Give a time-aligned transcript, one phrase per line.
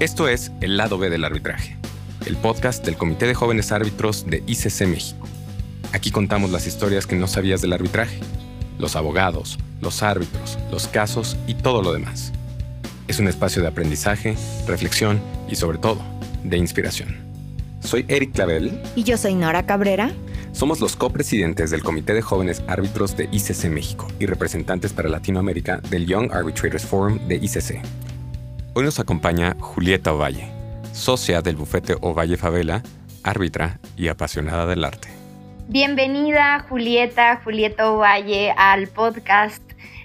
[0.00, 1.76] Esto es El lado B del arbitraje,
[2.24, 5.28] el podcast del Comité de Jóvenes Árbitros de ICC México.
[5.92, 8.18] Aquí contamos las historias que no sabías del arbitraje,
[8.78, 12.32] los abogados, los árbitros, los casos y todo lo demás.
[13.08, 14.36] Es un espacio de aprendizaje,
[14.66, 16.00] reflexión y sobre todo,
[16.44, 17.18] de inspiración.
[17.80, 18.80] Soy Eric Clavel.
[18.96, 20.12] Y yo soy Nora Cabrera.
[20.52, 25.82] Somos los copresidentes del Comité de Jóvenes Árbitros de ICC México y representantes para Latinoamérica
[25.90, 27.82] del Young Arbitrators Forum de ICC.
[28.72, 30.48] Hoy nos acompaña Julieta Ovalle,
[30.92, 32.84] socia del bufete Ovalle Favela,
[33.24, 35.08] árbitra y apasionada del arte.
[35.66, 39.60] Bienvenida Julieta, Julieta Ovalle al podcast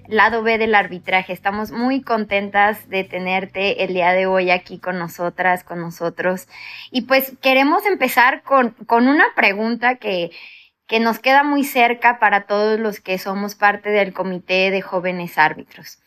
[0.08, 1.32] Lado B del arbitraje.
[1.32, 6.48] Estamos muy contentas de tenerte el día de hoy aquí con nosotras, con nosotros.
[6.90, 10.32] Y pues queremos empezar con, con una pregunta que,
[10.88, 15.38] que nos queda muy cerca para todos los que somos parte del Comité de Jóvenes
[15.38, 16.00] Árbitros.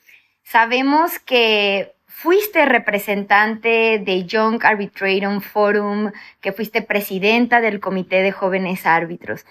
[0.43, 8.87] Sabemos que fuiste representante de Young Arbitration Forum, que fuiste presidenta del Comité de Jóvenes
[8.87, 9.47] Árbitros.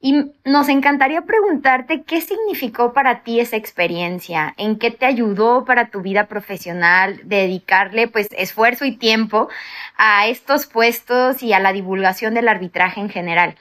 [0.00, 5.90] Y nos encantaría preguntarte qué significó para ti esa experiencia, en qué te ayudó para
[5.90, 9.48] tu vida profesional dedicarle pues esfuerzo y tiempo
[9.96, 13.54] a estos puestos y a la divulgación del arbitraje en general.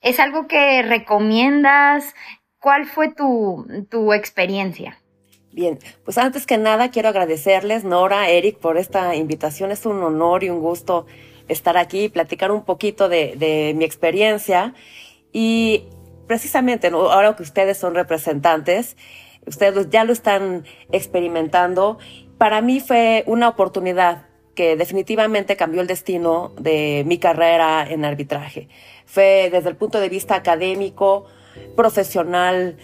[0.00, 2.16] ¿Es algo que recomiendas?
[2.58, 4.99] ¿Cuál fue tu, tu experiencia?
[5.52, 9.72] Bien, pues antes que nada quiero agradecerles, Nora, Eric, por esta invitación.
[9.72, 11.06] Es un honor y un gusto
[11.48, 14.74] estar aquí y platicar un poquito de, mi experiencia.
[15.32, 15.84] Y
[16.28, 18.96] precisamente, ahora que ustedes son representantes,
[19.44, 21.98] ustedes ya lo están experimentando,
[22.38, 28.68] para mí fue una oportunidad que definitivamente cambió el destino de mi carrera en arbitraje.
[29.04, 31.26] Fue desde el punto de vista académico,
[31.74, 32.76] profesional,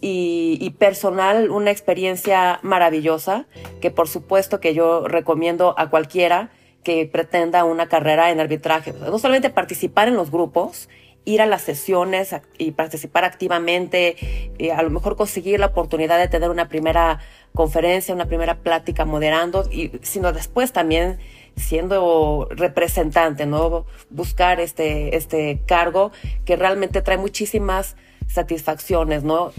[0.00, 3.46] y, personal una experiencia maravillosa
[3.80, 6.50] que por supuesto que yo recomiendo a cualquiera
[6.84, 8.92] que pretenda una carrera en arbitraje.
[8.92, 10.88] No solamente participar en los grupos,
[11.24, 14.16] ir a las sesiones y participar activamente,
[14.58, 17.18] y a lo mejor conseguir la oportunidad de tener una primera
[17.52, 21.18] conferencia, una primera plática moderando, y, sino después también
[21.56, 23.86] siendo representante, ¿no?
[24.10, 26.12] Buscar este, este cargo
[26.44, 27.96] que realmente trae muchísimas
[28.26, 29.52] satisfacciones, ¿no?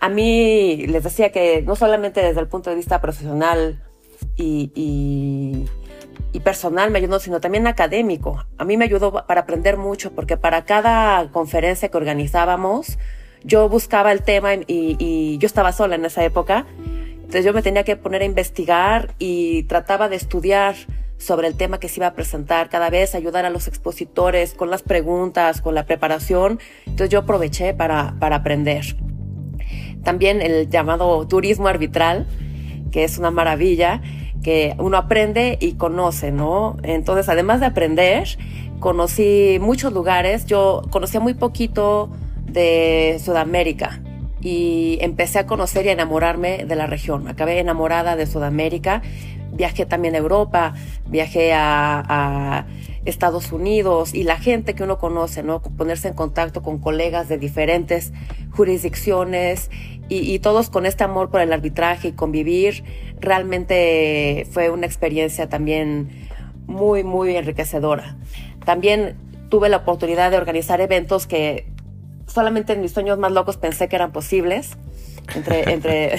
[0.00, 3.82] A mí les decía que no solamente desde el punto de vista profesional
[4.36, 5.66] y, y,
[6.40, 8.44] personal me ayudó, sino también académico.
[8.58, 12.98] A mí me ayudó para aprender mucho, porque para cada conferencia que organizábamos,
[13.44, 16.66] yo buscaba el tema y, y yo estaba sola en esa época.
[17.14, 20.74] Entonces yo me tenía que poner a investigar y trataba de estudiar
[21.18, 24.70] sobre el tema que se iba a presentar, cada vez ayudar a los expositores con
[24.70, 26.58] las preguntas, con la preparación.
[26.86, 28.96] Entonces yo aproveché para, para aprender.
[30.02, 32.26] También el llamado turismo arbitral,
[32.92, 34.02] que es una maravilla,
[34.42, 36.76] que uno aprende y conoce, ¿no?
[36.82, 38.28] Entonces, además de aprender,
[38.78, 40.44] conocí muchos lugares.
[40.44, 42.10] Yo conocía muy poquito
[42.44, 44.02] de Sudamérica
[44.42, 47.26] y empecé a conocer y a enamorarme de la región.
[47.26, 49.00] Acabé enamorada de Sudamérica
[49.54, 50.74] viajé también a Europa,
[51.06, 52.66] viajé a,
[53.04, 55.60] Estados Unidos y la gente que uno conoce, ¿no?
[55.60, 58.14] Ponerse en contacto con colegas de diferentes
[58.52, 59.70] jurisdicciones
[60.08, 62.82] y, todos con este amor por el arbitraje y convivir,
[63.20, 66.08] realmente fue una experiencia también
[66.66, 68.16] muy, muy enriquecedora.
[68.64, 69.18] También
[69.50, 71.66] tuve la oportunidad de organizar eventos que
[72.26, 74.78] solamente en mis sueños más locos pensé que eran posibles
[75.34, 76.16] entre, entre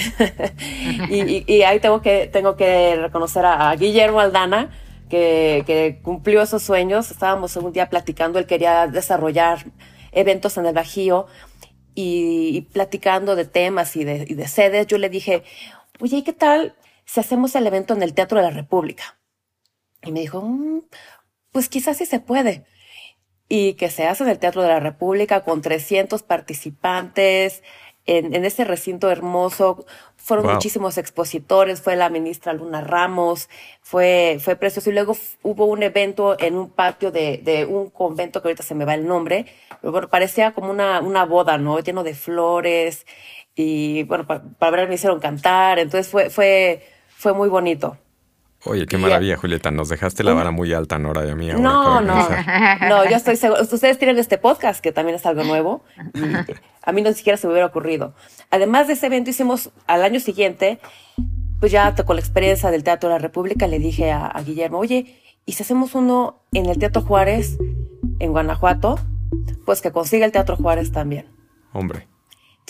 [1.10, 4.70] y, ahí tengo que, tengo que reconocer a, Guillermo Aldana,
[5.08, 7.10] que, que, cumplió esos sueños.
[7.10, 9.66] Estábamos un día platicando, él quería desarrollar
[10.12, 11.26] eventos en el Bajío
[11.96, 14.86] y, platicando de temas y de, y de, sedes.
[14.86, 15.42] Yo le dije,
[16.00, 19.18] oye, ¿y qué tal si hacemos el evento en el Teatro de la República?
[20.02, 20.82] Y me dijo, mm,
[21.50, 22.66] pues quizás sí se puede.
[23.48, 27.62] Y que se hace en el Teatro de la República con 300 participantes,
[28.06, 29.84] en, en ese recinto hermoso.
[30.16, 33.48] Fueron muchísimos expositores, fue la ministra Luna Ramos,
[33.82, 34.90] fue, fue precioso.
[34.90, 38.74] Y luego hubo un evento en un patio de, de un convento que ahorita se
[38.74, 39.46] me va el nombre,
[39.80, 41.78] pero bueno, parecía como una, una boda, ¿no?
[41.78, 43.06] Lleno de flores.
[43.54, 47.96] Y bueno, para, para ver me hicieron cantar, entonces fue, fue, fue muy bonito.
[48.66, 49.70] Oye, qué maravilla, Julieta.
[49.70, 51.48] Nos dejaste la vara muy alta, Nora y a mí.
[51.48, 52.28] No, no.
[52.88, 53.62] No, yo estoy seguro.
[53.62, 55.84] Ustedes tienen este podcast, que también es algo nuevo.
[56.14, 56.20] Y
[56.82, 58.14] a mí no siquiera se me hubiera ocurrido.
[58.50, 60.78] Además de ese evento, hicimos al año siguiente,
[61.60, 65.20] pues ya con la experiencia del Teatro de la República, le dije a, Guillermo, oye,
[65.44, 67.58] ¿y si hacemos uno en el Teatro Juárez,
[68.18, 68.98] en Guanajuato?
[69.64, 71.26] Pues que consiga el Teatro Juárez también.
[71.72, 72.06] Hombre.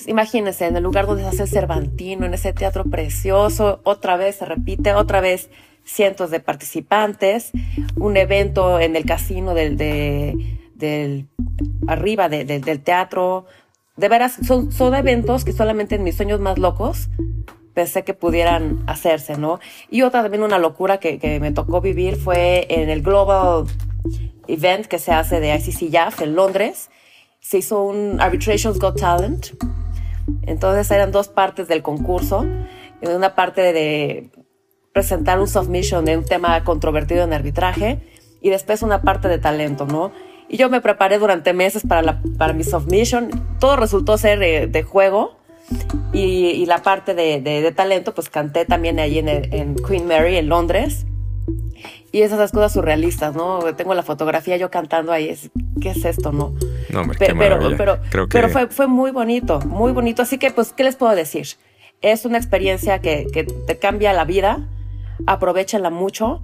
[0.06, 4.36] imagínense, en el lugar donde se hace el Cervantino, en ese teatro precioso, otra vez
[4.36, 5.48] se repite, otra vez
[5.86, 7.52] cientos de participantes,
[7.96, 11.28] un evento en el casino del, del
[11.86, 13.46] arriba del teatro.
[13.96, 17.08] De veras, son, son eventos que solamente en mis sueños más locos
[17.72, 19.60] pensé que pudieran hacerse, ¿no?
[19.90, 23.66] Y otra también una locura que, que me tocó vivir fue en el Global
[24.48, 26.90] Event que se hace de ICC JAF en Londres.
[27.40, 29.48] Se hizo un Arbitrations Got Talent.
[30.42, 32.46] Entonces eran dos partes del concurso.
[33.02, 34.30] Una parte de
[34.96, 38.00] presentar un submission de un tema controvertido en arbitraje
[38.40, 40.10] y después una parte de talento, ¿no?
[40.48, 43.28] Y yo me preparé durante meses para, la, para mi submission.
[43.60, 44.38] Todo resultó ser
[44.70, 45.36] de juego
[46.12, 51.04] y, la parte de, talento, pues canté también ahí en, Queen Mary, en Londres.
[52.10, 53.58] Y esas cosas surrealistas, ¿no?
[53.76, 55.28] Tengo la fotografía yo cantando ahí.
[55.28, 55.50] Es,
[55.80, 56.54] ¿Qué es esto, no?
[56.88, 60.22] No, hombre, qué pero, pero, pero, fue, fue muy bonito, muy bonito.
[60.22, 61.46] Así que, pues, ¿qué les puedo decir?
[62.00, 64.66] Es una experiencia que, que te cambia la vida.
[65.26, 66.42] Aprovechenla mucho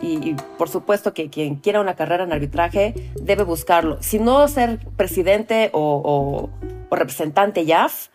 [0.00, 4.02] y, por supuesto que quien quiera una carrera en arbitraje debe buscarlo.
[4.02, 6.50] Si no ser presidente o,
[6.90, 8.08] o representante YAF,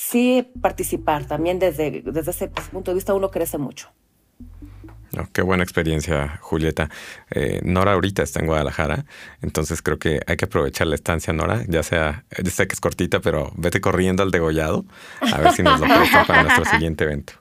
[0.00, 1.26] sí participar.
[1.26, 3.88] También desde, desde ese punto de vista uno crece mucho.
[5.32, 6.88] qué buena experiencia, Julieta.
[7.30, 9.04] Eh, Nora ahorita está en Guadalajara,
[9.42, 12.80] entonces creo que hay que aprovechar la estancia, Nora, ya sea, ya sé que es
[12.80, 14.84] cortita, pero vete corriendo al degollado,
[15.20, 17.34] a ver si nos lo presta para nuestro siguiente evento.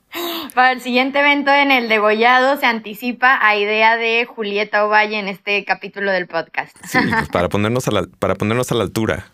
[0.56, 5.28] Para el siguiente evento en el degollado se anticipa a idea de Julieta Ovalle en
[5.28, 6.76] este capítulo del podcast.
[6.86, 9.28] Sí, pues para ponernos a la, para ponernos a la altura.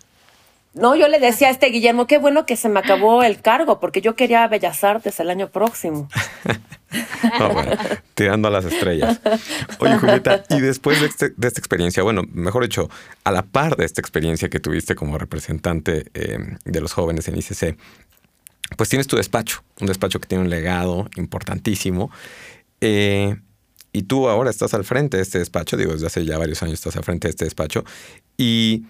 [0.75, 3.79] No, yo le decía a este Guillermo, qué bueno que se me acabó el cargo,
[3.79, 6.09] porque yo quería Bellas Artes el año próximo.
[8.13, 9.21] tirando a las estrellas.
[9.79, 12.89] Oye, Julieta, y después este, de, esta experiencia, bueno, mejor dicho,
[13.23, 17.37] a la par de esta experiencia que tuviste como representante eh, de los jóvenes en
[17.37, 17.77] ICC,
[18.77, 22.11] pues tienes tu despacho, un despacho que tiene un legado importantísimo.
[22.81, 23.35] Eh,
[23.93, 26.73] y tú ahora estás al frente de este despacho, digo, desde hace ya varios años
[26.73, 27.85] estás al frente de este despacho.
[28.37, 28.85] Y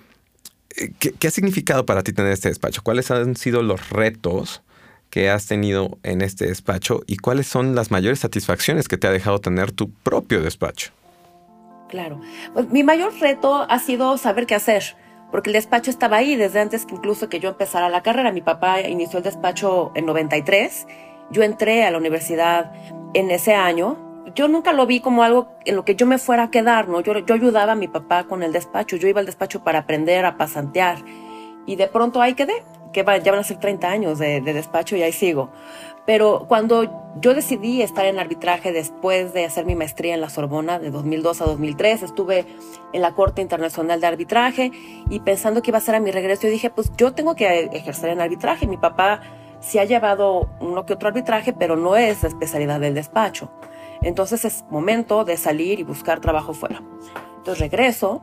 [1.00, 2.82] ¿Qué, ha significado para ti tener este despacho?
[2.84, 4.62] ¿Cuáles han sido los retos
[5.10, 9.12] que has tenido en este despacho y cuáles son las mayores satisfacciones que te ha
[9.12, 10.92] dejado tener tu propio despacho?
[11.88, 12.20] Claro,
[12.54, 14.98] pues mi mayor reto ha sido saber qué hacer,
[15.32, 18.32] porque el despacho estaba ahí desde antes que incluso que yo empezara la carrera.
[18.32, 20.88] Mi papá inició el despacho en 93,
[21.32, 22.72] yo entré a la universidad
[23.14, 24.06] en ese año
[24.36, 27.02] yo nunca lo vi como algo en lo que yo me fuera a quedar, ¿no?
[27.02, 30.26] Yo, yo ayudaba a mi papá con el despacho, yo iba al despacho para aprender,
[30.26, 30.98] a pasantear,
[31.66, 32.64] y de pronto ahí quedé,
[32.96, 35.50] que ya van a ser 30 años de, despacho y ahí sigo.
[36.06, 40.80] Pero cuando yo decidí estar en arbitraje después de hacer mi maestría en la Sorbona
[40.80, 42.46] de 2002 a 2003, estuve
[42.94, 44.72] en la Corte Internacional de Arbitraje
[45.10, 47.66] y pensando que iba a ser a mi regreso, yo dije, pues yo tengo que
[47.74, 48.66] ejercer en arbitraje.
[48.66, 49.20] Mi papá
[49.60, 53.52] sí ha llevado uno que otro arbitraje, pero no es la especialidad del despacho.
[54.02, 56.82] Entonces es momento de salir y buscar trabajo fuera.
[57.38, 58.22] Entonces regreso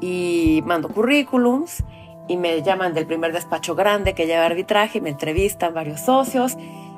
[0.00, 1.82] y mando currículums
[2.28, 6.56] y me llaman del primer despacho grande que lleva arbitraje y me entrevistan varios socios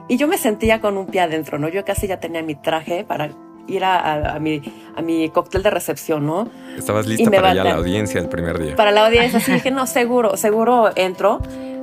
[0.09, 1.69] y yo me sentía con un pie adentro, ¿no?
[1.69, 3.31] Yo casi ya tenía mi traje para
[3.69, 4.63] ir a, mi,
[4.97, 6.49] a mi cóctel de recepción, ¿no?
[6.77, 8.75] Estabas lista para ya la audiencia el primer día.
[8.75, 11.41] Para la audiencia, sí, dije, no, seguro, seguro entro.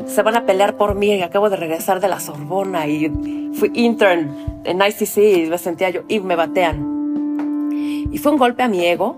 [0.08, 3.10] Se van a pelear por mí, acabo de regresar de la Sorbona y
[3.54, 8.10] fui intern en ICC y me sentía yo, y me batean.
[8.12, 9.18] Y fue un golpe a mi ego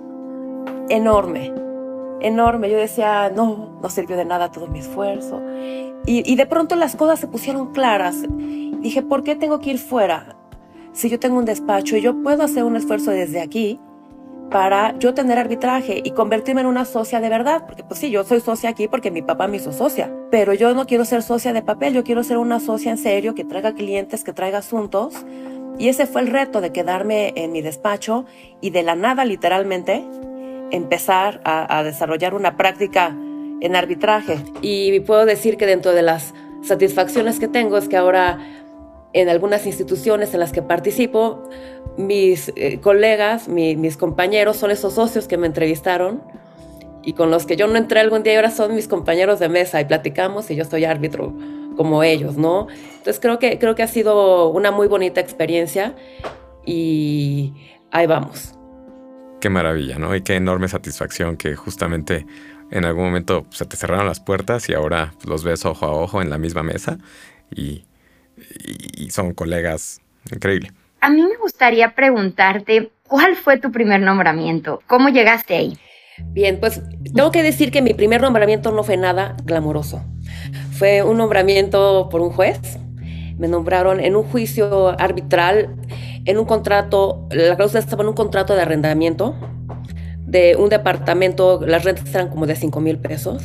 [0.89, 1.53] enorme,
[2.21, 2.69] enorme.
[2.69, 5.41] Yo decía, no, no sirvió de nada todo mi esfuerzo.
[6.05, 8.23] Y, de pronto las cosas se pusieron claras.
[8.29, 10.37] Dije, ¿por qué tengo que ir fuera?
[10.97, 13.79] si yo tengo un despacho y yo puedo hacer un esfuerzo desde aquí
[14.49, 18.23] para yo tener arbitraje y convertirme en una socia de verdad, porque pues sí, yo
[18.23, 21.53] soy socia aquí porque mi papá me hizo socia, pero yo no quiero ser socia
[21.53, 25.13] de papel, yo quiero ser una socia en serio que traiga clientes, que traiga asuntos.
[25.77, 28.25] Y ese fue el reto de quedarme en mi despacho
[28.59, 30.03] y de la nada literalmente
[30.71, 33.15] empezar a, desarrollar una práctica
[33.61, 34.37] en arbitraje.
[34.61, 38.39] Y puedo decir que dentro de las satisfacciones que tengo es que ahora
[39.13, 41.43] en algunas instituciones en las que participo,
[41.97, 46.21] mis eh, colegas, mis compañeros son esos socios que me entrevistaron
[47.03, 49.47] y con los que yo no entré algún día y ahora son mis compañeros de
[49.47, 51.33] mesa y platicamos y yo soy árbitro
[51.77, 52.67] como ellos, ¿no?
[52.97, 55.95] Entonces creo que, creo que ha sido una muy bonita experiencia
[56.65, 57.53] y
[57.91, 58.56] ahí vamos.
[59.39, 60.15] Qué maravilla, ¿no?
[60.15, 62.25] Y qué enorme satisfacción que justamente
[62.71, 66.21] en algún momento se te cerraron las puertas y ahora los ves ojo a ojo
[66.21, 66.97] en la misma mesa
[67.55, 67.85] y
[68.95, 70.01] y son colegas
[70.31, 70.71] increíbles.
[71.01, 74.81] A mí me gustaría preguntarte, ¿cuál fue tu primer nombramiento?
[74.87, 75.77] ¿Cómo llegaste ahí?
[76.29, 76.81] Bien, pues
[77.13, 80.03] tengo que decir que mi primer nombramiento no fue nada glamoroso.
[80.71, 82.59] Fue un nombramiento por un juez.
[83.37, 85.75] Me nombraron en un juicio arbitral
[86.27, 89.33] en un contrato, la cláusula estaba en un contrato de arrendamiento
[90.25, 93.41] de un departamento, las rentas eran como de 5 mil pesos.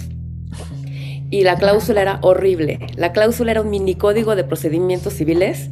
[1.31, 2.81] Y la cláusula era horrible.
[2.97, 5.71] La cláusula era un mini código de procedimientos civiles.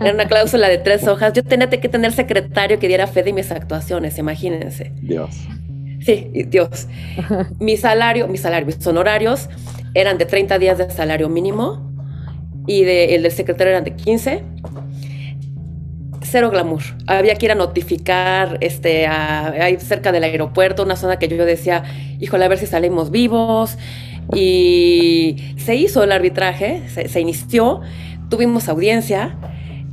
[0.00, 1.32] Era una cláusula de tres hojas.
[1.34, 4.92] Yo tenía que tener secretario que diera fe de mis actuaciones, imagínense.
[5.00, 5.36] Dios.
[6.00, 6.88] Sí, Dios.
[7.60, 9.48] Mi salario, mis salarios, mis honorarios
[9.92, 11.92] eran de 30 días de salario mínimo
[12.66, 14.42] y de, el del secretario eran de 15
[16.34, 16.82] cero glamour.
[17.06, 21.84] Había que ir a notificar este, ahí cerca del aeropuerto, una zona que yo decía,
[22.18, 23.78] híjole, a ver si salimos vivos.
[24.34, 27.82] Y se hizo el arbitraje, se, inició,
[28.30, 29.36] tuvimos audiencia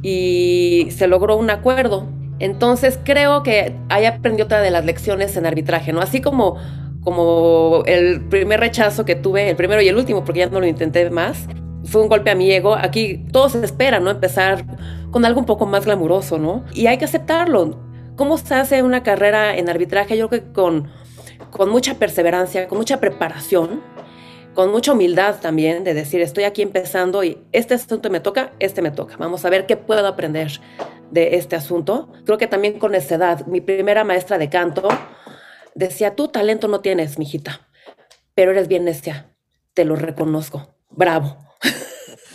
[0.01, 2.07] y se logró un acuerdo.
[2.39, 6.01] Entonces creo que ahí aprendí otra de las lecciones en arbitraje, ¿no?
[6.01, 6.57] Así como,
[7.03, 10.65] como el primer rechazo que tuve, el primero y el último, porque ya no lo
[10.65, 11.45] intenté más,
[11.85, 12.73] fue un golpe a mi ego.
[12.73, 14.09] Aquí todos esperan, ¿no?
[14.09, 14.65] Empezar
[15.11, 16.63] con algo un poco más glamuroso, ¿no?
[16.73, 17.77] Y hay que aceptarlo.
[18.15, 20.17] ¿Cómo se hace una carrera en arbitraje?
[20.17, 20.89] Yo creo que con,
[21.49, 23.81] con mucha perseverancia, con mucha preparación,
[24.53, 28.81] con mucha humildad también de decir, estoy aquí empezando y este asunto me toca, este
[28.81, 29.15] me toca.
[29.17, 30.51] Vamos a ver qué puedo aprender
[31.09, 32.11] de este asunto.
[32.25, 33.45] Creo que también con edad.
[33.47, 34.87] Mi primera maestra de canto
[35.75, 37.67] decía, tú talento no tienes, mijita,
[38.35, 39.33] pero eres bien necia.
[39.73, 40.75] Te lo reconozco.
[40.89, 41.50] Bravo.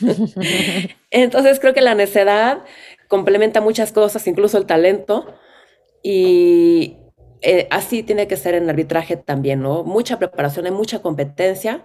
[1.10, 2.62] Entonces creo que la necedad
[3.08, 5.34] complementa muchas cosas, incluso el talento,
[6.02, 6.96] y
[7.42, 9.84] eh, así tiene que ser en arbitraje también, ¿no?
[9.84, 11.84] Mucha preparación, hay mucha competencia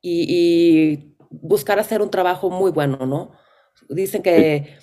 [0.00, 3.30] y, buscar hacer un trabajo muy bueno, ¿no?
[3.88, 4.76] Dicen que,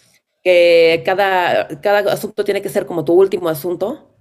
[0.46, 4.16] que cada, cada asunto tiene que ser como tu último asunto,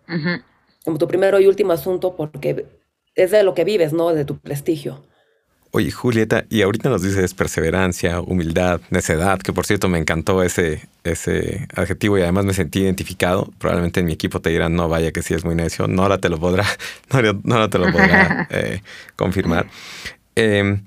[0.84, 2.66] como tu primero y último asunto, porque
[3.14, 4.12] es de lo que vives, ¿no?
[4.12, 5.06] De tu prestigio.
[5.76, 10.88] Oye, Julieta, y ahorita nos dices perseverancia, humildad, necedad, que por cierto me encantó ese,
[11.04, 13.52] ese adjetivo y además me sentí identificado.
[13.58, 15.86] Probablemente en mi equipo te dirán, no, vaya que sí es muy necio.
[15.86, 16.64] Nora te lo podrá,
[17.44, 18.80] Nora, te lo podrá eh,
[19.16, 19.66] confirmar.
[20.34, 20.80] Em,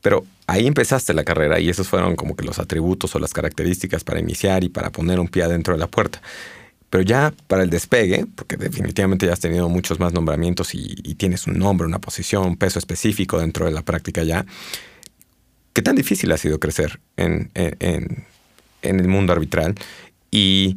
[0.00, 4.02] pero ahí empezaste la carrera y esos fueron como que los atributos o las características
[4.02, 6.20] para iniciar y para poner un pie adentro de la puerta.
[6.92, 11.46] Pero ya para el despegue, porque definitivamente ya has tenido muchos más nombramientos y, tienes
[11.46, 14.44] un nombre, una posición, un peso específico dentro de la práctica ya,
[15.72, 17.50] ¿qué tan difícil ha sido crecer en,
[18.82, 19.74] el mundo arbitral?
[20.30, 20.76] Y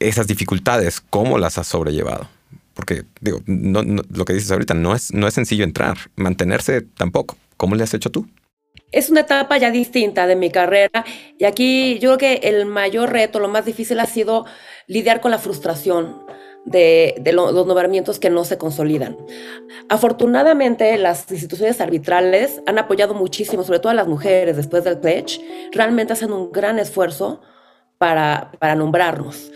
[0.00, 2.28] esas dificultades, ¿cómo las has sobrellevado?
[2.74, 7.38] Porque, digo, lo que dices ahorita no es, no es sencillo entrar, mantenerse tampoco.
[7.56, 8.28] ¿Cómo le has hecho tú?
[8.92, 11.04] Es una etapa ya distinta de mi carrera
[11.38, 14.46] y aquí yo creo que el mayor reto, lo más difícil ha sido
[14.86, 16.24] lidiar con la frustración
[16.64, 19.16] de, los nombramientos que no se consolidan.
[19.88, 25.40] Afortunadamente, las instituciones arbitrales han apoyado muchísimo, sobre todo a las mujeres después del pledge,
[25.72, 27.42] realmente hacen un gran esfuerzo
[27.98, 29.50] para, nombrarnos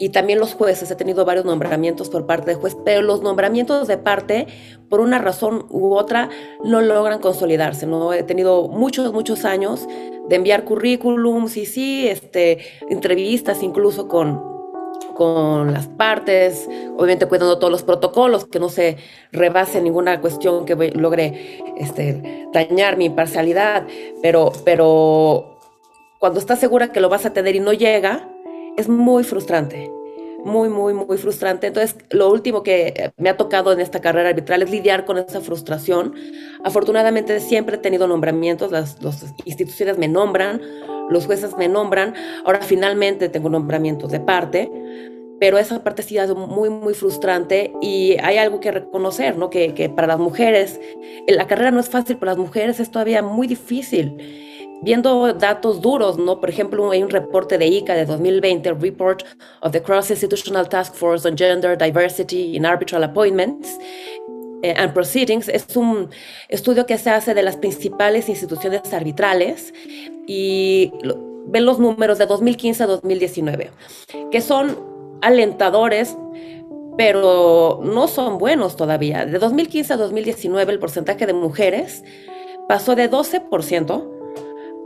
[0.00, 0.90] y también los jueces.
[0.90, 4.46] He tenido varios nombramientos por parte de juez, pero los nombramientos de parte,
[4.88, 6.30] por una razón u otra,
[6.64, 7.86] no logran consolidarse.
[7.86, 8.14] ¿no?
[8.14, 9.86] He tenido muchos, muchos años
[10.26, 14.42] de enviar currículums y sí, este, entrevistas incluso con,
[15.14, 16.66] con las partes,
[16.96, 18.96] obviamente cuidando todos los protocolos, que no se
[19.32, 23.86] rebase ninguna cuestión que logre este, dañar mi imparcialidad,
[24.22, 25.58] pero, pero
[26.18, 28.29] cuando estás segura que lo vas a tener y no llega,
[28.76, 29.90] es muy frustrante,
[30.44, 31.66] muy, muy, muy frustrante.
[31.66, 35.40] Entonces, lo último que me ha tocado en esta carrera arbitral es lidiar con esa
[35.40, 36.14] frustración.
[36.64, 38.96] Afortunadamente, siempre he tenido nombramientos, las,
[39.44, 40.60] instituciones me nombran,
[41.10, 42.14] los jueces me nombran.
[42.44, 44.70] Ahora, finalmente, tengo nombramientos de parte.
[45.38, 49.48] Pero esa parte sí es muy, muy frustrante y hay algo que reconocer, ¿no?
[49.48, 50.78] Que, que para las mujeres,
[51.26, 54.18] la carrera no es fácil, para las mujeres es todavía muy difícil
[54.82, 56.40] viendo datos duros, ¿no?
[56.40, 59.22] Por ejemplo, hay un reporte de ICA de 2020, Report
[59.60, 63.78] of the Cross Institutional Task Force on Gender Diversity in Arbitral Appointments
[64.62, 65.48] eh, and Proceedings.
[65.48, 66.10] Es un
[66.48, 69.72] estudio que se hace de las principales instituciones arbitrales
[70.26, 70.92] y
[71.46, 73.70] ven los números de 2015 a 2019,
[74.30, 74.78] que son
[75.20, 76.16] alentadores,
[76.96, 79.26] pero no son buenos todavía.
[79.26, 82.04] De 2015 a 2019 el porcentaje de mujeres
[82.68, 84.19] pasó de 12%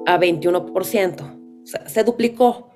[0.06, 1.20] a 21%.
[1.62, 2.70] O sea, se duplicó,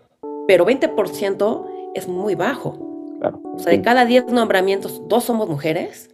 [0.46, 2.88] pero 20% es muy bajo.
[3.54, 6.10] O sea, de cada 10 nombramientos, dos somos mujeres.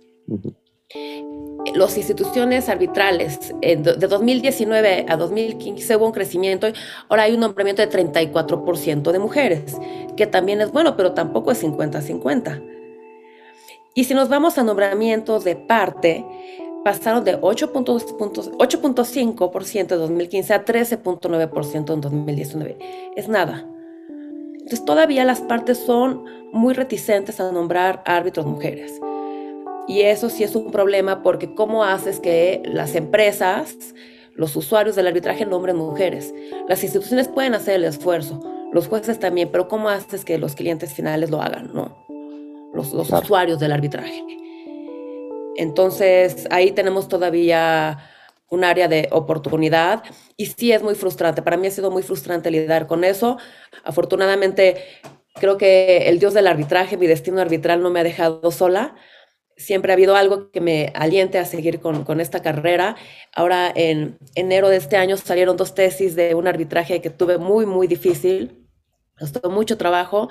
[1.75, 6.69] Las instituciones arbitrales, de 2019 a 2015 hubo un crecimiento,
[7.09, 9.77] ahora hay un nombramiento de 34% de mujeres,
[10.17, 12.63] que también es bueno, pero tampoco es 50-50.
[13.95, 16.25] Y si nos vamos a nombramientos de parte,
[16.85, 22.79] pasaron de 8.5% en 2015 a 13.9% en 2019.
[23.17, 23.69] Es nada.
[24.53, 29.01] Entonces todavía las partes son muy reticentes a nombrar árbitros mujeres.
[29.87, 33.77] Y eso sí es un problema porque ¿cómo haces que las empresas,
[34.35, 36.35] los usuarios del arbitraje nombren mujeres?
[36.69, 38.41] Las instituciones pueden hacer el esfuerzo,
[38.73, 41.75] los jueces también, pero ¿cómo haces que los clientes finales lo hagan?
[41.75, 41.99] No,
[42.73, 44.25] los, usuarios del arbitraje.
[45.57, 48.11] Entonces ahí tenemos todavía
[48.51, 50.05] un área de oportunidad
[50.37, 51.43] y sí es muy frustrante.
[51.43, 53.39] Para mí ha sido muy frustrante lidiar con eso.
[53.85, 54.85] Afortunadamente,
[55.35, 58.95] creo que el dios del arbitraje, mi destino arbitral, no me ha dejado sola
[59.57, 62.97] siempre ha habido algo que me aliente a seguir con, con, esta carrera.
[63.33, 67.67] Ahora, en enero de este año salieron dos tesis de un arbitraje que tuve muy,
[67.67, 68.67] muy difícil.
[69.19, 70.29] Costó mucho trabajo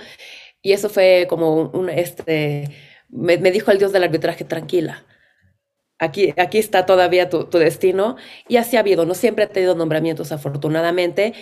[0.62, 2.70] y eso fue como un, este,
[3.10, 5.06] me, me, dijo el Dios del arbitraje, tranquila.
[6.00, 9.06] Aquí, aquí está todavía tu, tu destino y así ha habido.
[9.06, 11.34] No siempre he tenido nombramientos, afortunadamente,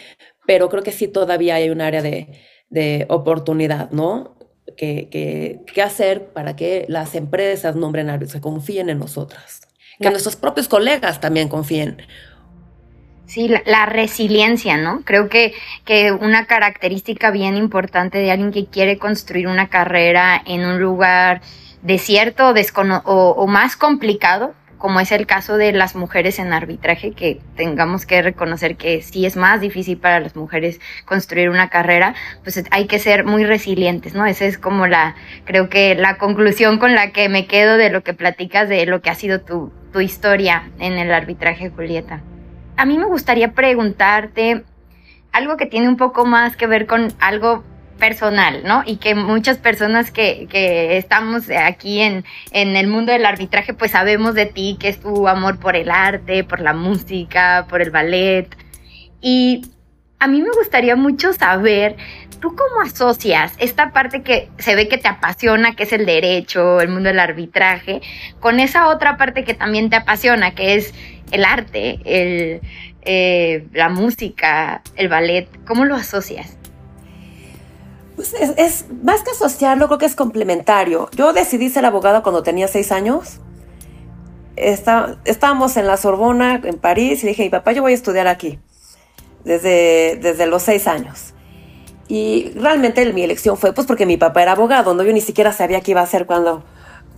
[0.45, 2.39] pero creo que sí todavía hay un área de,
[2.69, 4.35] de oportunidad, ¿no?
[4.75, 9.61] que, hacer para que las empresas nombren árbitros, que confíen en nosotras,
[9.99, 12.01] que nuestros propios colegas también confíen.
[13.25, 15.03] Sí, la, resiliencia, ¿no?
[15.05, 15.53] Creo que,
[15.85, 21.41] que una característica bien importante de alguien que quiere construir una carrera en un lugar
[21.81, 22.53] desierto
[23.05, 28.07] o, o más complicado, como es el caso de las mujeres en arbitraje, que tengamos
[28.07, 32.87] que reconocer que sí es más difícil para las mujeres construir una carrera, pues hay
[32.87, 34.25] que ser muy resilientes, ¿no?
[34.25, 38.01] Esa es como la, creo que la conclusión con la que me quedo de lo
[38.01, 42.21] que platicas de lo que ha sido tu, tu historia en el arbitraje, Julieta.
[42.75, 44.63] A mí me gustaría preguntarte
[45.31, 47.63] algo que tiene un poco más que ver con algo
[48.01, 48.81] personal, ¿no?
[48.83, 53.91] Y que muchas personas que, que estamos aquí en, en, el mundo del arbitraje, pues
[53.91, 57.91] sabemos de ti, que es tu amor por el arte, por la música, por el
[57.91, 58.47] ballet.
[59.21, 59.61] Y
[60.17, 61.95] a mí me gustaría mucho saber,
[62.39, 66.81] ¿tú cómo asocias esta parte que se ve que te apasiona, que es el derecho,
[66.81, 68.01] el mundo del arbitraje,
[68.39, 70.95] con esa otra parte que también te apasiona, que es
[71.31, 72.61] el arte, el,
[73.03, 75.47] eh, la música, el ballet?
[75.67, 76.57] ¿Cómo lo asocias?
[78.21, 81.09] Pues es, más que asociarlo, creo que es complementario.
[81.15, 83.39] Yo decidí ser abogado cuando tenía seis años.
[84.55, 88.27] Está, estábamos en la Sorbona, en París, y dije, mi papá, yo voy a estudiar
[88.27, 88.59] aquí,
[89.43, 91.33] desde, desde los seis años.
[92.09, 95.01] Y realmente mi elección fue pues porque mi papá era abogado, ¿no?
[95.01, 96.63] Yo ni siquiera sabía qué iba a hacer cuando,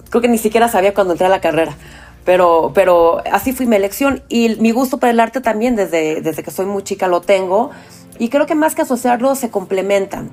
[0.09, 1.75] creo que ni siquiera sabía cuando entré a la carrera.
[2.23, 4.23] Pero, pero así fue mi elección.
[4.29, 7.71] Y mi gusto por el arte también desde, desde que soy muy chica lo tengo.
[8.19, 10.31] Y creo que más que asociarlo se complementan.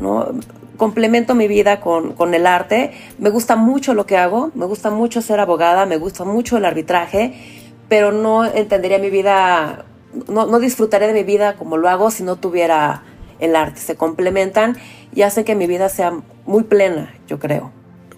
[0.00, 0.28] ¿No?
[0.76, 2.92] Complemento mi vida con, el arte.
[3.18, 6.64] Me gusta mucho lo que hago, me gusta mucho ser abogada, me gusta mucho el
[6.64, 7.34] arbitraje,
[7.88, 9.84] pero no entendería mi vida,
[10.28, 13.02] no, no disfrutaría de mi vida como lo hago si no tuviera
[13.38, 13.80] el arte.
[13.80, 14.76] Se complementan
[15.14, 16.12] y hacen que mi vida sea
[16.46, 17.70] muy plena, yo creo.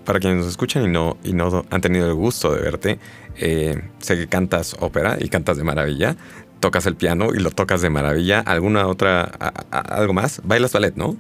[0.05, 2.99] Para quienes nos escuchan y no, y no han tenido el gusto de verte,
[3.39, 6.17] eh, sé que cantas ópera y cantas de maravilla,
[6.61, 8.41] tocas el piano y lo tocas de maravilla.
[8.41, 9.25] ¿Alguna otra,
[9.71, 10.41] algo más?
[10.45, 11.17] Bailas ballet, ¿no?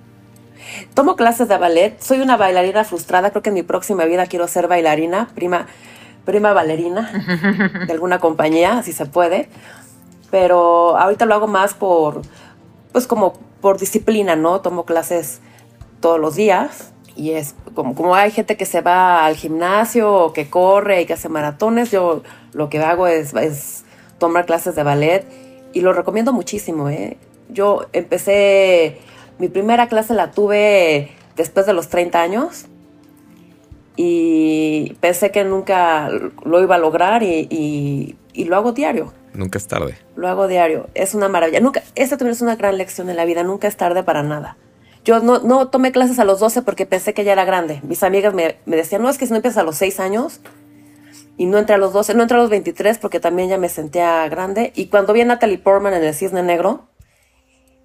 [0.95, 4.49] Tomo clases de ballet, soy una bailarina frustrada, creo que en mi próxima vida quiero
[4.49, 5.67] ser bailarina, prima,
[6.25, 9.49] prima bailarina de alguna compañía, si se puede,
[10.31, 12.23] pero ahorita lo hago más por,
[12.93, 14.61] pues como por disciplina, ¿no?
[14.61, 15.41] Tomo clases
[16.01, 20.33] todos los días y es como, como hay gente que se va al gimnasio o
[20.33, 23.85] que corre y que hace maratones, yo lo que hago es, es
[24.19, 25.27] tomar clases de ballet
[25.73, 27.17] y lo recomiendo muchísimo, ¿eh?
[27.49, 28.99] Yo empecé
[29.39, 32.67] mi primera clase la tuve después de los 30 años
[33.97, 36.11] y pensé que nunca
[36.45, 39.13] lo iba a lograr y, lo hago diario.
[39.33, 39.97] Nunca es tarde.
[40.15, 40.89] Lo hago diario.
[40.95, 41.61] Es una maravilla.
[41.61, 43.43] Nunca, esta también es una gran lección en la vida.
[43.43, 44.57] Nunca es tarde para nada.
[45.05, 47.81] Yo no, tomé clases a los 12 porque pensé que ya era grande.
[47.85, 50.41] Mis amigas me, decían, no, es que si no empiezas a los 6 años
[51.37, 53.69] y no entré a los 12, no entré a los 23 porque también ya me
[53.69, 54.73] sentía grande.
[54.75, 56.89] Y cuando vi a Natalie Portman en El Cisne Negro,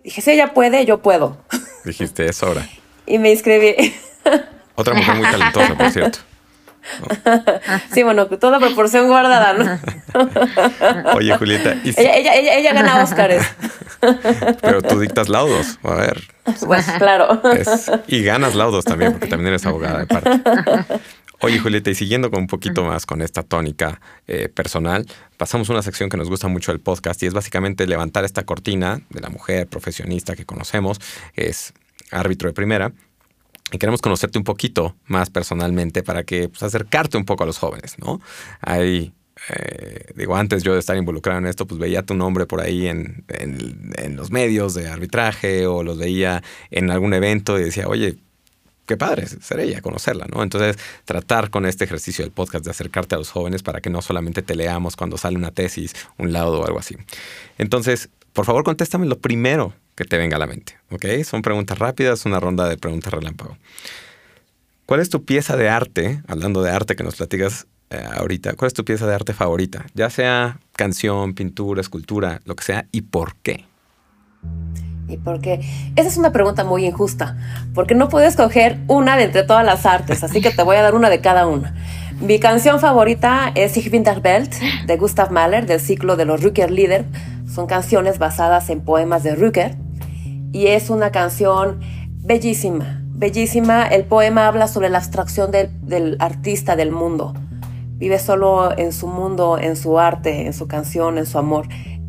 [0.03, 1.37] Dije, si ella puede, yo puedo.
[1.85, 2.67] Dijiste, es hora.
[3.05, 3.75] y me inscribí.
[4.75, 6.19] Otra mujer muy talentosa, por cierto.
[7.93, 9.79] Sí, bueno, toda proporción guardada, ¿no?
[11.15, 11.75] Oye, Julieta.
[11.83, 13.45] ella, ella, ella, gana Óscares.
[14.61, 15.77] Pero tú dictas laudos.
[15.83, 16.23] A ver.
[16.65, 17.39] Pues claro.
[18.07, 20.31] y ganas laudos también, porque también eres abogada de parte.
[21.43, 25.73] Oye, Julieta, y siguiendo con un poquito más con esta tónica eh, personal, pasamos a
[25.73, 29.21] una sección que nos gusta mucho del podcast y es básicamente levantar esta cortina de
[29.21, 30.99] la mujer profesionista que conocemos,
[31.35, 31.73] es
[32.11, 32.93] árbitro de primera.
[33.71, 37.57] Y queremos conocerte un poquito más personalmente para que pues, acercarte un poco a los
[37.57, 38.21] jóvenes, ¿no?
[38.59, 39.13] Hay
[39.49, 42.87] eh, digo, antes yo de estar involucrado en esto, pues veía tu nombre por ahí
[42.87, 48.17] en, en, los medios de arbitraje o los veía en algún evento y decía, oye,
[48.91, 50.43] qué padre sería conocerla, ¿no?
[50.43, 54.01] Entonces, tratar con este ejercicio del podcast de acercarte a los jóvenes para que no
[54.01, 56.97] solamente te leamos cuando sale una tesis, un laudo o algo así.
[57.57, 61.05] Entonces, por favor, contéstame lo primero que te venga a la mente, ¿ok?
[61.23, 63.57] Son preguntas rápidas, una ronda de preguntas relámpago.
[64.85, 68.67] ¿Cuál es tu pieza de arte, hablando de arte que nos platicas eh, ahorita, cuál
[68.67, 69.85] es tu pieza de arte favorita?
[69.93, 73.63] Ya sea canción, pintura, escultura, lo que sea, y por qué.
[75.11, 75.59] ¿Y por qué?
[75.95, 77.37] Esa es una pregunta muy injusta,
[77.73, 80.81] porque no puedes escoger una de entre todas las artes, así que te voy a
[80.81, 81.75] dar una de cada una.
[82.21, 84.53] Mi canción favorita es Ich bin der Welt
[84.85, 87.05] de Gustav Mahler, del ciclo de los Rückerlieder.
[87.51, 89.75] Son canciones basadas en poemas de Rücker
[90.53, 91.79] y es una canción
[92.17, 93.87] bellísima, bellísima.
[93.87, 97.33] El poema habla sobre la abstracción del, artista del mundo.
[97.97, 101.67] Vive solo en su mundo, en su arte, en su canción, en su amor.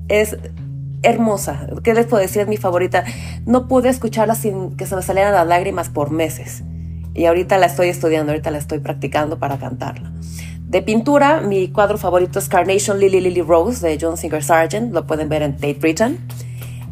[0.09, 0.37] Es
[1.03, 1.67] hermosa.
[1.83, 2.43] ¿Qué les puedo decir?
[2.43, 3.05] Es mi favorita.
[3.47, 6.62] No pude escucharla sin que se me salieran las lágrimas por meses.
[7.15, 10.12] Y ahorita la estoy estudiando, ahorita la estoy practicando para cantarla.
[10.61, 14.93] De pintura, mi cuadro favorito es Carnation Lily Lily Rose de John Singer Sargent.
[14.95, 16.19] Lo pueden ver en Tate Britain.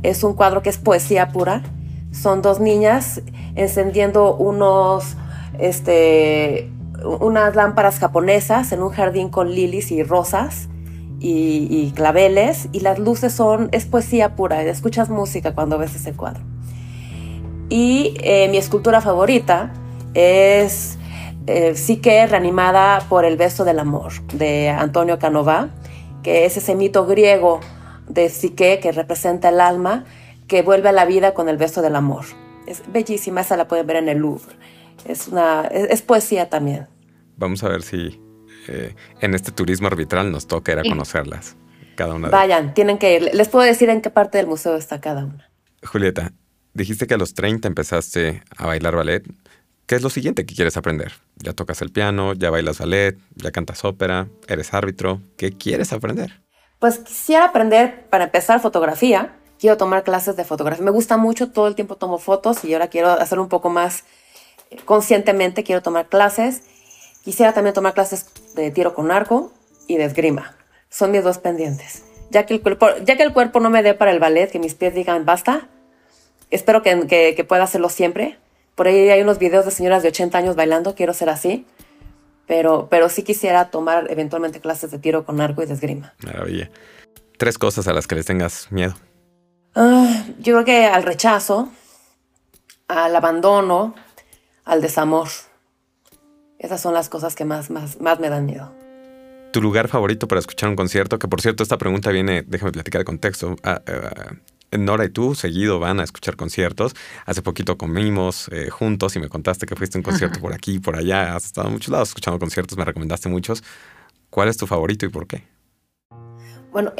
[0.02, 1.62] Es un cuadro que es poesía pura.
[2.12, 3.22] Son dos niñas
[3.54, 5.16] encendiendo unos,
[5.58, 6.70] este,
[7.20, 10.68] unas lámparas japonesas en un jardín con lilies y rosas
[11.20, 16.42] y, claveles y las luces son, es poesía pura, escuchas música cuando ves ese cuadro.
[17.68, 19.72] Y eh, mi escultura favorita
[20.14, 20.98] es
[21.46, 25.68] eh, Psique reanimada por el beso del amor de Antonio Canova,
[26.22, 27.60] que es ese mito griego
[28.08, 30.04] de Psique que representa el alma
[30.48, 32.24] que vuelve a la vida con el beso del amor.
[32.66, 34.54] Es bellísima, esa la pueden ver en el Louvre.
[35.06, 36.88] Es, una, es, poesía también.
[37.36, 38.20] Vamos a ver si
[38.68, 41.56] eh, en este turismo arbitral nos toca ir a conocerlas.
[41.96, 42.28] Cada una.
[42.28, 43.34] Vayan, tienen que ir.
[43.34, 45.50] Les puedo decir en qué parte del museo está cada una.
[45.84, 46.32] Julieta,
[46.74, 49.24] dijiste que a los 30 empezaste a bailar ballet.
[49.86, 51.12] ¿Qué es lo siguiente que quieres aprender?
[51.36, 55.20] Ya tocas el piano, ya bailas ballet, ya cantas ópera, eres árbitro.
[55.36, 56.40] ¿Qué quieres aprender?
[56.78, 60.84] Pues quisiera aprender, para empezar, fotografía quiero tomar clases de fotografía.
[60.84, 64.04] Me gusta mucho, todo el tiempo tomo fotos y ahora quiero hacerlo un poco más
[64.70, 66.62] eh, conscientemente, quiero tomar clases.
[67.24, 69.52] Quisiera también tomar clases de tiro con arco
[69.86, 70.56] y de esgrima.
[70.88, 72.04] Son mis dos pendientes.
[72.30, 74.58] Ya que el cuerpo, ya que el cuerpo no me dé para el ballet, que
[74.58, 75.68] mis pies digan basta,
[76.50, 78.38] espero que, que pueda hacerlo siempre.
[78.74, 81.66] Por ahí hay unos videos de señoras de 80 años bailando, quiero ser así.
[82.46, 86.14] Pero, pero sí quisiera tomar eventualmente clases de tiro con arco y de esgrima.
[86.24, 86.70] Maravilla.
[87.36, 88.94] Tres cosas a las que les tengas miedo.
[89.74, 91.68] Ah, yo creo que al rechazo,
[92.88, 93.94] al abandono,
[94.64, 95.28] al desamor.
[96.60, 98.70] Esas son las cosas que más, más, más me dan miedo.
[99.52, 101.18] ¿Tu lugar favorito para escuchar un concierto?
[101.18, 103.56] Que por cierto, esta pregunta viene, déjame platicar el contexto.
[103.64, 106.94] Ah, eh, Nora y tú seguido van a escuchar conciertos.
[107.24, 110.74] Hace poquito comimos eh, juntos y me contaste que fuiste a un concierto por aquí
[110.74, 111.34] y por allá.
[111.34, 113.64] Has estado en muchos lados escuchando conciertos, me recomendaste muchos.
[114.28, 115.42] ¿Cuál es tu favorito y por qué?
[116.70, 116.92] Bueno,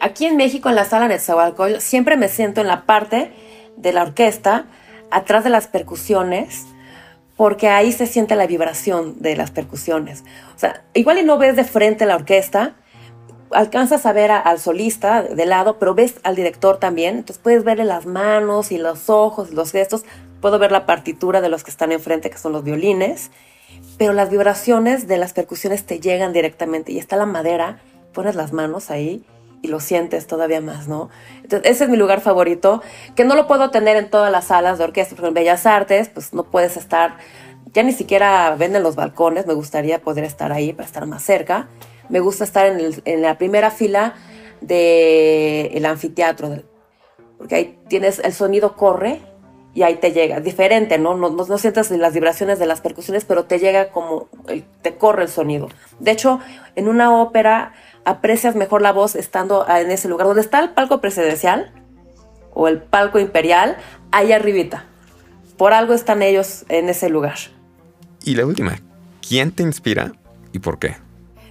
[0.00, 3.32] aquí en México, en la sala Netzahualcóyotl, siempre me siento en la parte
[3.76, 4.66] de la orquesta,
[5.10, 6.64] atrás de las percusiones,
[7.40, 10.24] porque ahí se siente la vibración de las percusiones.
[10.54, 12.76] O sea, igual y no ves de frente la orquesta,
[13.50, 17.86] alcanzas a ver al solista de lado, pero ves al director también, entonces puedes verle
[17.86, 20.04] las manos y los ojos los gestos,
[20.42, 23.30] puedo ver la partitura de los que están enfrente, que son los violines,
[23.96, 27.80] pero las vibraciones de las percusiones te llegan directamente y está la madera
[28.12, 29.24] pones las manos ahí
[29.62, 31.10] y lo sientes todavía más, ¿no?
[31.42, 32.82] Entonces, ese es mi lugar favorito,
[33.14, 36.08] que no lo puedo tener en todas las salas de orquesta, porque en Bellas Artes,
[36.08, 37.18] pues no puedes estar,
[37.72, 41.68] ya ni siquiera venden los balcones, me gustaría poder estar ahí para estar más cerca.
[42.08, 44.14] Me gusta estar en, la primera fila
[44.60, 46.62] del anfiteatro,
[47.38, 49.20] porque ahí tienes, el sonido corre
[49.72, 51.16] y ahí te llega, diferente, ¿no?
[51.16, 54.28] No, no, sientes las vibraciones de las percusiones, pero te llega como,
[54.82, 55.68] te corre el sonido.
[56.00, 56.40] De hecho,
[56.74, 57.72] en una ópera
[58.04, 61.72] aprecias mejor la voz estando en ese lugar donde está el palco presidencial
[62.52, 63.76] o el palco imperial,
[64.10, 64.86] ahí arribita.
[65.56, 67.36] Por algo están ellos en ese lugar.
[68.24, 68.76] Y la última,
[69.26, 70.12] ¿quién te inspira
[70.52, 70.96] y por qué?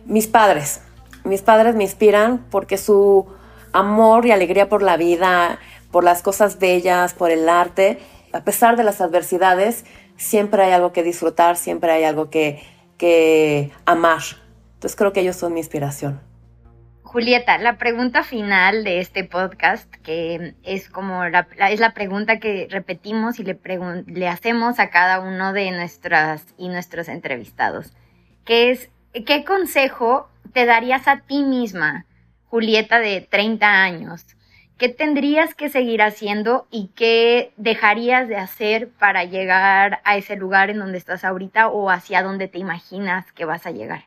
[0.06, 0.82] Mis padres.
[1.24, 3.28] Mis padres me inspiran porque su
[3.72, 5.60] amor y alegría por la vida,
[5.92, 8.00] por las cosas bellas, por el arte,
[8.34, 9.86] a pesar de las adversidades,
[10.18, 12.62] siempre hay algo que disfrutar, siempre hay algo que,
[12.98, 14.22] que amar.
[14.76, 16.22] Entonces creo que ellos son mi inspiración.
[17.04, 22.68] Julieta, la pregunta final de este podcast, que es como la, es la pregunta que
[22.70, 23.60] repetimos y le,
[24.06, 27.94] le hacemos a cada uno de nuestras y nuestros entrevistados,
[28.46, 28.92] que es
[29.26, 32.06] ¿qué consejo te darías a ti misma,
[32.46, 34.26] Julieta de 30 años?
[34.80, 40.70] ¿Qué tendrías que seguir haciendo y qué dejarías de hacer para llegar a ese lugar
[40.70, 44.06] en donde estás ahorita o hacia donde te imaginas que vas a llegar?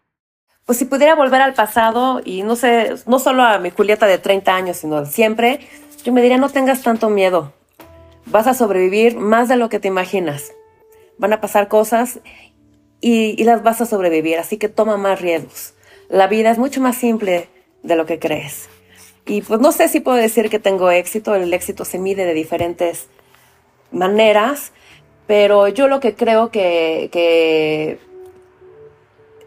[0.64, 4.16] Pues si pudiera volver al pasado y no sé, no solo a mi Julieta de
[4.16, 5.60] 30 años, sino siempre,
[6.04, 7.52] yo me diría no tengas tanto miedo.
[8.24, 10.52] Vas a sobrevivir más de lo que te imaginas.
[11.18, 12.20] Van a pasar cosas
[13.02, 15.74] y, y las vas a sobrevivir, así que toma más riesgos.
[16.08, 17.50] La vida es mucho más simple
[17.82, 18.70] de lo que crees.
[19.26, 22.34] Y pues no sé si puedo decir que tengo éxito, el éxito se mide de
[22.34, 23.06] diferentes
[23.92, 24.72] maneras,
[25.26, 27.98] pero yo lo que creo que,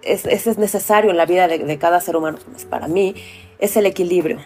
[0.01, 3.15] es, es, necesario en la vida de, cada ser humano, pues para mí,
[3.59, 4.39] es el equilibrio.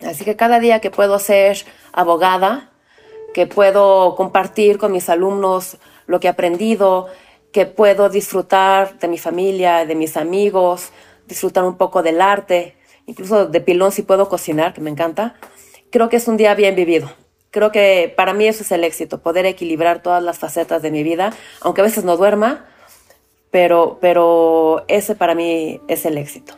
[0.00, 1.58] Así que cada día que puedo ser
[1.92, 2.70] abogada,
[3.34, 7.08] que puedo compartir con mis alumnos lo que he aprendido,
[7.50, 10.90] que puedo disfrutar de mi familia, de mis amigos,
[11.26, 12.75] disfrutar un poco del arte,
[13.06, 15.36] incluso de pilón si puedo cocinar, que me encanta,
[15.90, 17.10] creo que es un día bien vivido.
[17.50, 21.02] Creo que para mí eso es el éxito, poder equilibrar todas las facetas de mi
[21.02, 22.66] vida, aunque a veces no duerma,
[23.50, 26.54] pero, pero ese para mí es el éxito.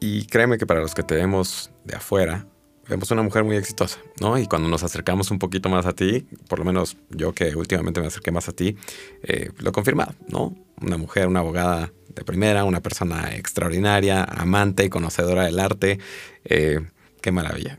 [0.00, 2.46] Y créeme que para los que te vemos de afuera,
[2.88, 4.38] vemos una mujer muy exitosa, ¿no?
[4.38, 8.00] Y cuando nos acercamos un poquito más a ti, por lo menos yo que últimamente
[8.00, 8.76] me acerqué más a ti,
[9.22, 10.54] eh, lo he confirmado, ¿no?
[10.80, 15.98] Una mujer, una abogada de primera, una persona extraordinaria, amante y conocedora del arte.
[16.44, 16.80] Eh,
[17.20, 17.78] qué maravilla.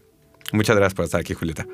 [0.51, 1.65] Muchas gracias por estar aquí, Julieta.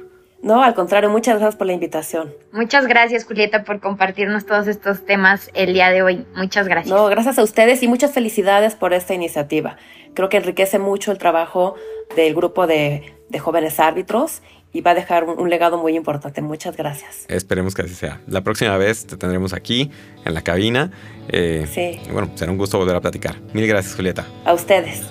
[0.45, 2.32] No, al contrario, muchas gracias por la invitación.
[2.51, 6.25] Muchas gracias, Julieta, por compartirnos todos estos temas el día de hoy.
[6.36, 6.95] Muchas gracias.
[6.95, 9.78] No, gracias a ustedes y muchas felicidades por esta iniciativa.
[10.13, 11.75] Creo que enriquece mucho el trabajo
[12.15, 14.41] del grupo de, jóvenes árbitros
[14.75, 16.41] y va a dejar un, legado muy importante.
[16.41, 17.23] Muchas gracias.
[17.29, 18.19] Esperemos que así sea.
[18.27, 19.89] La próxima vez te tendremos aquí,
[20.25, 20.91] en la cabina.
[21.29, 22.01] Eh, sí.
[22.11, 23.38] bueno, será un gusto volver a platicar.
[23.53, 24.27] Mil gracias, Julieta.
[24.43, 25.03] A ustedes.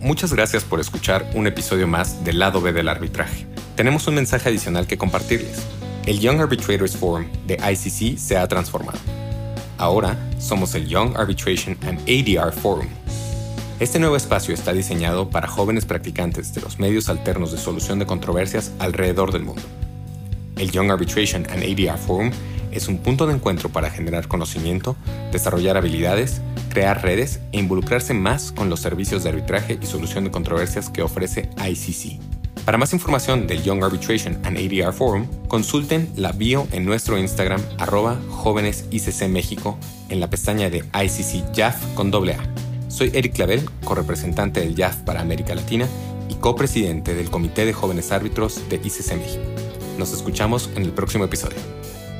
[0.00, 3.46] Muchas gracias por escuchar un episodio más del lado B del arbitraje.
[3.76, 5.62] Tenemos un mensaje adicional que compartirles.
[6.06, 8.98] El Young Arbitrators Forum de ICC se ha transformado.
[9.76, 12.88] Ahora somos el Young Arbitration and ADR Forum.
[13.80, 18.06] Este nuevo espacio está diseñado para jóvenes practicantes de los medios alternos de solución de
[18.06, 19.62] controversias alrededor del mundo.
[20.56, 22.30] El Young Arbitration and ADR Forum
[22.70, 24.94] es un punto de encuentro para generar conocimiento,
[25.32, 30.30] desarrollar habilidades, crear redes e involucrarse más con los servicios de arbitraje y solución de
[30.30, 32.20] controversias que ofrece ICC.
[32.64, 37.60] Para más información del Young Arbitration and ADR Forum, consulten la bio en nuestro Instagram
[37.78, 39.76] arroba jóvenes ICC México
[40.10, 42.53] en la pestaña de ICC JAF con doble A.
[42.94, 45.88] Soy Eric Clavel, corepresentante del JAF para América Latina
[46.28, 49.42] y copresidente del Comité de Jóvenes Árbitros de ICC México.
[49.98, 51.58] Nos escuchamos en el próximo episodio.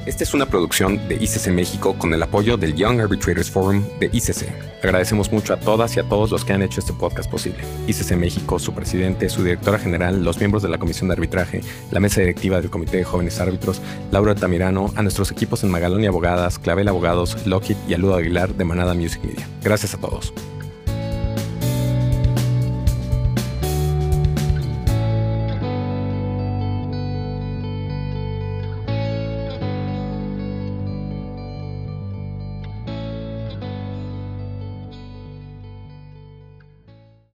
[0.05, 4.07] Esta es una producción de ICC México con el apoyo del Young Arbitrators Forum de
[4.13, 4.49] ICC.
[4.83, 7.61] Agradecemos mucho a todas y a todos los que han hecho este podcast posible.
[7.87, 11.61] ICC México, su presidente, su directora general, los miembros de la Comisión de Arbitraje,
[11.93, 16.03] la mesa directiva del Comité de Jóvenes Árbitros, Laura Tamirano, a nuestros equipos en Magalón
[16.03, 19.49] y Abogadas, Clavel Abogados, Lockheed y Aludo Aguilar de Manada Music Media.
[19.63, 20.35] Gracias a todos.